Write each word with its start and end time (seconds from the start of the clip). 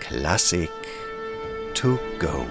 Klassik 0.00 0.70
to 1.74 1.98
go. 2.18 2.46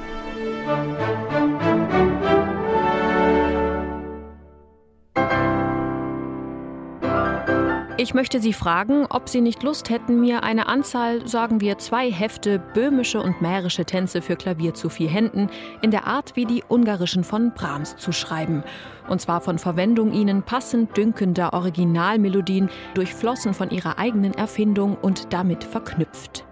Ich 7.99 8.13
möchte 8.13 8.39
Sie 8.39 8.53
fragen, 8.53 9.07
ob 9.09 9.27
Sie 9.27 9.41
nicht 9.41 9.63
Lust 9.63 9.89
hätten, 9.89 10.19
mir 10.19 10.43
eine 10.43 10.67
Anzahl, 10.67 11.27
sagen 11.27 11.61
wir 11.61 11.77
zwei 11.79 12.11
Hefte 12.11 12.59
böhmische 12.59 13.21
und 13.21 13.41
mährische 13.41 13.85
Tänze 13.85 14.21
für 14.21 14.35
Klavier 14.35 14.75
zu 14.75 14.89
vier 14.89 15.09
Händen 15.09 15.49
in 15.81 15.89
der 15.89 16.05
Art 16.05 16.35
wie 16.35 16.45
die 16.45 16.63
ungarischen 16.67 17.23
von 17.23 17.53
Brahms 17.53 17.95
zu 17.95 18.11
schreiben. 18.11 18.63
Und 19.09 19.19
zwar 19.19 19.41
von 19.41 19.57
Verwendung 19.57 20.13
ihnen 20.13 20.43
passend 20.43 20.95
dünkender 20.95 21.53
Originalmelodien, 21.53 22.69
durchflossen 22.93 23.53
von 23.53 23.71
ihrer 23.71 23.97
eigenen 23.97 24.33
Erfindung 24.35 24.95
und 25.01 25.33
damit 25.33 25.63
verknüpft 25.63 26.46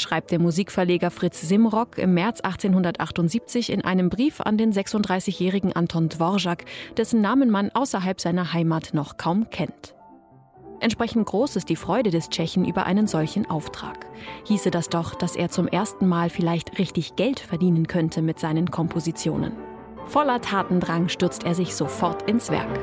schreibt 0.00 0.30
der 0.30 0.40
Musikverleger 0.40 1.10
Fritz 1.10 1.40
Simrock 1.40 1.98
im 1.98 2.14
März 2.14 2.40
1878 2.40 3.70
in 3.70 3.84
einem 3.84 4.08
Brief 4.08 4.40
an 4.40 4.58
den 4.58 4.72
36-jährigen 4.72 5.72
Anton 5.74 6.08
Dvorak, 6.08 6.64
dessen 6.96 7.20
Namen 7.20 7.50
man 7.50 7.70
außerhalb 7.70 8.20
seiner 8.20 8.52
Heimat 8.52 8.94
noch 8.94 9.16
kaum 9.16 9.50
kennt. 9.50 9.94
Entsprechend 10.80 11.26
groß 11.26 11.56
ist 11.56 11.68
die 11.68 11.76
Freude 11.76 12.10
des 12.10 12.30
Tschechen 12.30 12.64
über 12.64 12.86
einen 12.86 13.06
solchen 13.06 13.48
Auftrag. 13.48 14.06
Hieße 14.44 14.70
das 14.70 14.88
doch, 14.88 15.14
dass 15.14 15.36
er 15.36 15.50
zum 15.50 15.68
ersten 15.68 16.08
Mal 16.08 16.30
vielleicht 16.30 16.78
richtig 16.78 17.16
Geld 17.16 17.38
verdienen 17.38 17.86
könnte 17.86 18.22
mit 18.22 18.38
seinen 18.38 18.70
Kompositionen. 18.70 19.52
Voller 20.06 20.40
Tatendrang 20.40 21.08
stürzt 21.08 21.44
er 21.44 21.54
sich 21.54 21.74
sofort 21.74 22.22
ins 22.22 22.50
Werk. 22.50 22.80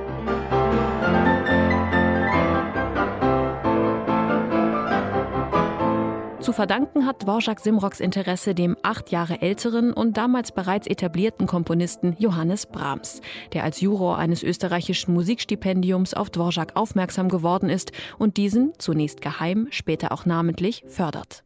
Zu 6.47 6.53
verdanken 6.53 7.05
hat 7.05 7.23
Dvorak 7.23 7.59
Simroks 7.59 7.99
Interesse 7.99 8.55
dem 8.55 8.77
acht 8.81 9.11
Jahre 9.11 9.41
älteren 9.41 9.91
und 9.91 10.15
damals 10.15 10.53
bereits 10.53 10.87
etablierten 10.87 11.45
Komponisten 11.45 12.15
Johannes 12.19 12.67
Brahms, 12.67 13.19
der 13.51 13.65
als 13.65 13.81
Juror 13.81 14.17
eines 14.17 14.43
österreichischen 14.43 15.13
Musikstipendiums 15.13 16.13
auf 16.13 16.29
Dvorak 16.29 16.77
aufmerksam 16.77 17.27
geworden 17.27 17.69
ist 17.69 17.91
und 18.17 18.37
diesen, 18.37 18.71
zunächst 18.77 19.19
geheim, 19.19 19.67
später 19.71 20.13
auch 20.13 20.25
namentlich, 20.25 20.85
fördert. 20.87 21.43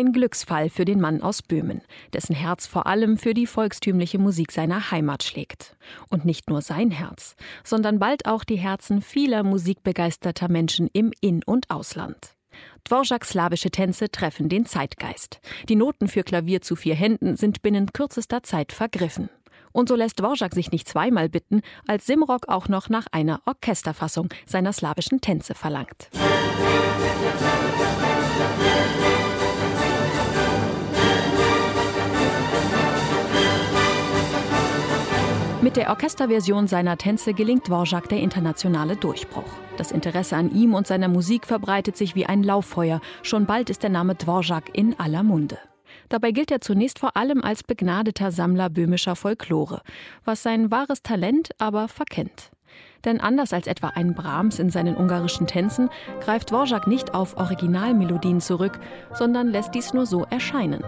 Ein 0.00 0.12
Glücksfall 0.12 0.70
für 0.70 0.86
den 0.86 0.98
Mann 0.98 1.20
aus 1.20 1.42
Böhmen, 1.42 1.82
dessen 2.14 2.34
Herz 2.34 2.66
vor 2.66 2.86
allem 2.86 3.18
für 3.18 3.34
die 3.34 3.46
volkstümliche 3.46 4.18
Musik 4.18 4.50
seiner 4.50 4.90
Heimat 4.90 5.22
schlägt. 5.22 5.76
Und 6.08 6.24
nicht 6.24 6.48
nur 6.48 6.62
sein 6.62 6.90
Herz, 6.90 7.36
sondern 7.64 7.98
bald 7.98 8.24
auch 8.24 8.44
die 8.44 8.56
Herzen 8.56 9.02
vieler 9.02 9.42
musikbegeisterter 9.42 10.48
Menschen 10.50 10.88
im 10.94 11.12
In- 11.20 11.44
und 11.44 11.68
Ausland. 11.68 12.34
Dvoraks 12.84 13.28
slawische 13.28 13.70
Tänze 13.70 14.10
treffen 14.10 14.48
den 14.48 14.64
Zeitgeist. 14.64 15.42
Die 15.68 15.76
Noten 15.76 16.08
für 16.08 16.22
Klavier 16.22 16.62
zu 16.62 16.76
vier 16.76 16.94
Händen 16.94 17.36
sind 17.36 17.60
binnen 17.60 17.92
kürzester 17.92 18.42
Zeit 18.42 18.72
vergriffen. 18.72 19.28
Und 19.70 19.90
so 19.90 19.96
lässt 19.96 20.18
Dvorak 20.18 20.54
sich 20.54 20.72
nicht 20.72 20.88
zweimal 20.88 21.28
bitten, 21.28 21.60
als 21.86 22.06
Simrock 22.06 22.48
auch 22.48 22.68
noch 22.68 22.88
nach 22.88 23.06
einer 23.12 23.42
Orchesterfassung 23.44 24.30
seiner 24.46 24.72
slawischen 24.72 25.20
Tänze 25.20 25.54
verlangt. 25.54 26.08
Mit 35.70 35.76
der 35.76 35.90
Orchesterversion 35.90 36.66
seiner 36.66 36.96
Tänze 36.96 37.32
gelingt 37.32 37.68
Dvorak 37.68 38.08
der 38.08 38.18
internationale 38.18 38.96
Durchbruch. 38.96 39.44
Das 39.76 39.92
Interesse 39.92 40.34
an 40.34 40.52
ihm 40.52 40.74
und 40.74 40.88
seiner 40.88 41.06
Musik 41.06 41.46
verbreitet 41.46 41.96
sich 41.96 42.16
wie 42.16 42.26
ein 42.26 42.42
Lauffeuer. 42.42 43.00
Schon 43.22 43.46
bald 43.46 43.70
ist 43.70 43.84
der 43.84 43.90
Name 43.90 44.16
Dvorak 44.16 44.76
in 44.76 44.98
aller 44.98 45.22
Munde. 45.22 45.58
Dabei 46.08 46.32
gilt 46.32 46.50
er 46.50 46.60
zunächst 46.60 46.98
vor 46.98 47.16
allem 47.16 47.44
als 47.44 47.62
begnadeter 47.62 48.32
Sammler 48.32 48.68
böhmischer 48.68 49.14
Folklore, 49.14 49.82
was 50.24 50.42
sein 50.42 50.72
wahres 50.72 51.04
Talent 51.04 51.50
aber 51.58 51.86
verkennt. 51.86 52.50
Denn 53.04 53.20
anders 53.20 53.52
als 53.52 53.68
etwa 53.68 53.92
ein 53.94 54.12
Brahms 54.16 54.58
in 54.58 54.70
seinen 54.70 54.96
ungarischen 54.96 55.46
Tänzen 55.46 55.88
greift 56.18 56.50
Dvorak 56.50 56.88
nicht 56.88 57.14
auf 57.14 57.36
Originalmelodien 57.36 58.40
zurück, 58.40 58.80
sondern 59.14 59.46
lässt 59.46 59.72
dies 59.76 59.94
nur 59.94 60.06
so 60.06 60.24
erscheinen. 60.30 60.82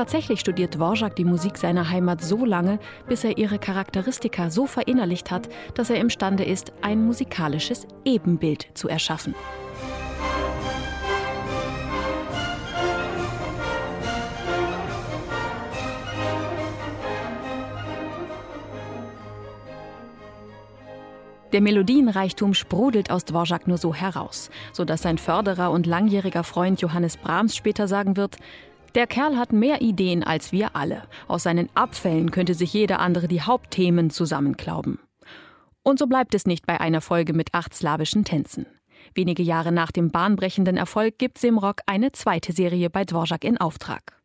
Tatsächlich 0.00 0.40
studiert 0.40 0.76
Dvorak 0.76 1.14
die 1.14 1.26
Musik 1.26 1.58
seiner 1.58 1.90
Heimat 1.90 2.22
so 2.22 2.46
lange, 2.46 2.78
bis 3.06 3.22
er 3.22 3.36
ihre 3.36 3.58
Charakteristika 3.58 4.48
so 4.48 4.64
verinnerlicht 4.64 5.30
hat, 5.30 5.50
dass 5.74 5.90
er 5.90 6.00
imstande 6.00 6.42
ist, 6.42 6.72
ein 6.80 7.04
musikalisches 7.04 7.86
Ebenbild 8.06 8.68
zu 8.72 8.88
erschaffen. 8.88 9.34
Der 21.52 21.60
Melodienreichtum 21.60 22.54
sprudelt 22.54 23.10
aus 23.10 23.26
Dvorak 23.26 23.66
nur 23.66 23.76
so 23.76 23.92
heraus, 23.92 24.50
so 24.72 24.86
dass 24.86 25.02
sein 25.02 25.18
Förderer 25.18 25.70
und 25.70 25.84
langjähriger 25.84 26.44
Freund 26.44 26.80
Johannes 26.80 27.18
Brahms 27.18 27.54
später 27.54 27.86
sagen 27.86 28.16
wird: 28.16 28.36
der 28.94 29.06
Kerl 29.06 29.36
hat 29.36 29.52
mehr 29.52 29.80
Ideen 29.80 30.24
als 30.24 30.52
wir 30.52 30.74
alle. 30.74 31.02
Aus 31.28 31.44
seinen 31.44 31.68
Abfällen 31.74 32.30
könnte 32.30 32.54
sich 32.54 32.72
jeder 32.72 33.00
andere 33.00 33.28
die 33.28 33.42
Hauptthemen 33.42 34.10
zusammenklauben. 34.10 34.98
Und 35.82 35.98
so 35.98 36.06
bleibt 36.06 36.34
es 36.34 36.46
nicht 36.46 36.66
bei 36.66 36.80
einer 36.80 37.00
Folge 37.00 37.32
mit 37.32 37.54
acht 37.54 37.74
slawischen 37.74 38.24
Tänzen. 38.24 38.66
Wenige 39.14 39.42
Jahre 39.42 39.72
nach 39.72 39.92
dem 39.92 40.10
bahnbrechenden 40.10 40.76
Erfolg 40.76 41.18
gibt 41.18 41.38
Simrock 41.38 41.80
eine 41.86 42.12
zweite 42.12 42.52
Serie 42.52 42.90
bei 42.90 43.04
Dvorak 43.04 43.44
in 43.44 43.58
Auftrag. 43.58 44.20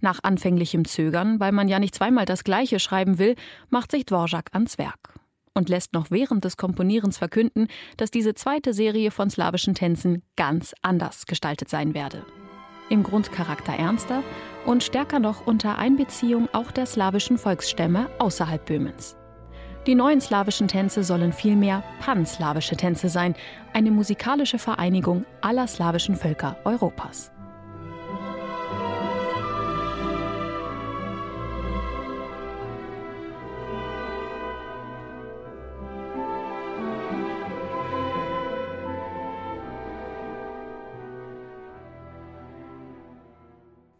Nach 0.00 0.20
anfänglichem 0.22 0.84
Zögern, 0.84 1.40
weil 1.40 1.52
man 1.52 1.68
ja 1.68 1.78
nicht 1.78 1.94
zweimal 1.94 2.24
das 2.24 2.44
Gleiche 2.44 2.78
schreiben 2.78 3.18
will, 3.18 3.34
macht 3.68 3.90
sich 3.90 4.06
Dvorak 4.06 4.50
ans 4.52 4.78
Werk 4.78 5.14
und 5.54 5.68
lässt 5.68 5.92
noch 5.92 6.10
während 6.10 6.44
des 6.44 6.56
Komponierens 6.56 7.18
verkünden, 7.18 7.68
dass 7.96 8.10
diese 8.10 8.34
zweite 8.34 8.74
Serie 8.74 9.10
von 9.10 9.30
slawischen 9.30 9.74
Tänzen 9.74 10.22
ganz 10.36 10.74
anders 10.82 11.26
gestaltet 11.26 11.68
sein 11.68 11.94
werde 11.94 12.24
im 12.88 13.02
Grundcharakter 13.02 13.72
ernster 13.72 14.22
und 14.64 14.82
stärker 14.82 15.18
noch 15.18 15.46
unter 15.46 15.78
Einbeziehung 15.78 16.48
auch 16.52 16.70
der 16.70 16.86
slawischen 16.86 17.38
Volksstämme 17.38 18.08
außerhalb 18.18 18.64
Böhmens. 18.64 19.16
Die 19.86 19.94
neuen 19.94 20.20
slawischen 20.20 20.66
Tänze 20.66 21.04
sollen 21.04 21.32
vielmehr 21.32 21.84
panslawische 22.00 22.76
Tänze 22.76 23.08
sein, 23.08 23.36
eine 23.72 23.92
musikalische 23.92 24.58
Vereinigung 24.58 25.24
aller 25.42 25.68
slawischen 25.68 26.16
Völker 26.16 26.56
Europas. 26.64 27.30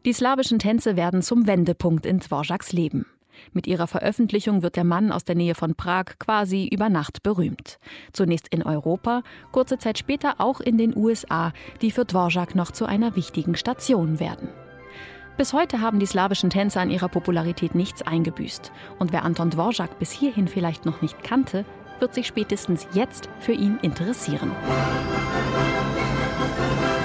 Die 0.07 0.13
slawischen 0.13 0.61
Tänze 0.61 0.95
werden 0.95 1.21
zum 1.21 1.49
Wendepunkt 1.49 2.07
in 2.07 2.21
Dvoraks 2.21 2.73
Leben. 2.73 3.07
Mit 3.53 3.67
ihrer 3.67 3.89
Veröffentlichung 3.89 4.63
wird 4.63 4.77
der 4.77 4.85
Mann 4.85 5.11
aus 5.11 5.25
der 5.25 5.35
Nähe 5.35 5.57
von 5.57 5.75
Prag 5.75 6.21
quasi 6.21 6.69
über 6.69 6.89
Nacht 6.89 7.25
berühmt. 7.25 7.81
Zunächst 8.13 8.47
in 8.47 8.63
Europa, 8.63 9.25
kurze 9.51 9.79
Zeit 9.79 9.99
später 9.99 10.37
auch 10.39 10.61
in 10.61 10.79
den 10.79 10.97
USA, 10.97 11.53
die 11.83 11.91
für 11.91 12.05
Dvorak 12.05 12.55
noch 12.55 12.71
zu 12.71 12.87
einer 12.87 13.17
wichtigen 13.17 13.57
Station 13.57 14.21
werden. 14.21 14.49
Bis 15.37 15.53
heute 15.53 15.81
haben 15.81 15.99
die 15.99 16.07
slawischen 16.07 16.51
Tänze 16.51 16.79
an 16.79 16.91
ihrer 16.91 17.09
Popularität 17.09 17.75
nichts 17.75 18.03
eingebüßt. 18.03 18.71
Und 19.01 19.13
wer 19.13 19.25
Anton 19.25 19.51
Dvorak 19.51 19.99
bis 19.99 20.13
hierhin 20.13 20.47
vielleicht 20.47 20.87
noch 20.87 21.03
nicht 21.03 21.25
kannte, 21.25 21.65
wird 21.99 22.15
sich 22.15 22.29
spätestens 22.29 22.87
jetzt 22.93 23.29
für 23.41 23.55
ihn 23.55 23.77
interessieren. 23.83 24.53
Musik 24.69 26.96